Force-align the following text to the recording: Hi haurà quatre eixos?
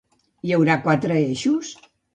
Hi 0.47 0.55
haurà 0.57 0.79
quatre 0.87 1.21
eixos? 1.29 1.75